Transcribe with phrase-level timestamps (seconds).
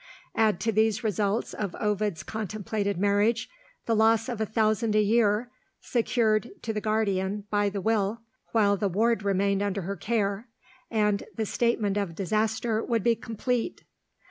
[0.33, 3.47] Add to these results of Ovid's contemplated marriage
[3.85, 8.75] the loss of a thousand a year, secured to the guardian by the Will, while
[8.75, 10.47] the ward remained under her care
[10.89, 13.83] and the statement of disaster would be complete.